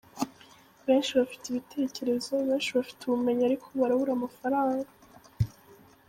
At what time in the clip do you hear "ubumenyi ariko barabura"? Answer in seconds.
3.03-4.11